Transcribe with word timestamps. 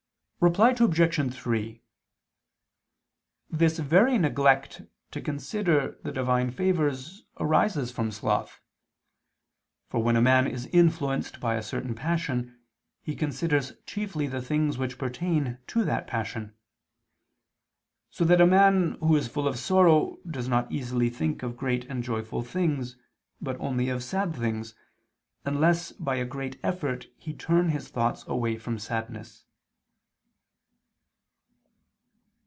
Reply 0.43 0.71
Obj. 0.71 1.33
3: 1.35 1.83
This 3.51 3.77
very 3.77 4.17
neglect 4.17 4.81
to 5.11 5.21
consider 5.21 5.99
the 6.01 6.11
Divine 6.11 6.49
favors 6.49 7.25
arises 7.39 7.91
from 7.91 8.09
sloth. 8.11 8.59
For 9.87 10.01
when 10.01 10.15
a 10.15 10.21
man 10.23 10.47
is 10.47 10.65
influenced 10.73 11.39
by 11.39 11.53
a 11.57 11.61
certain 11.61 11.93
passion 11.93 12.57
he 13.03 13.13
considers 13.15 13.73
chiefly 13.85 14.25
the 14.25 14.41
things 14.41 14.79
which 14.79 14.97
pertain 14.97 15.59
to 15.67 15.83
that 15.85 16.07
passion: 16.07 16.55
so 18.09 18.25
that 18.25 18.41
a 18.41 18.47
man 18.47 18.93
who 18.93 19.15
is 19.15 19.27
full 19.27 19.47
of 19.47 19.59
sorrow 19.59 20.17
does 20.27 20.47
not 20.47 20.71
easily 20.71 21.11
think 21.11 21.43
of 21.43 21.55
great 21.55 21.85
and 21.85 22.01
joyful 22.03 22.41
things, 22.41 22.97
but 23.43 23.59
only 23.59 23.89
of 23.89 24.03
sad 24.03 24.35
things, 24.35 24.73
unless 25.45 25.91
by 25.91 26.15
a 26.15 26.25
great 26.25 26.59
effort 26.63 27.05
he 27.15 27.31
turn 27.31 27.69
his 27.69 27.89
thoughts 27.89 28.23
away 28.25 28.57
from 28.57 28.79
sadness. 28.79 29.45